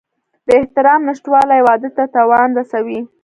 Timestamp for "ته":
1.95-2.03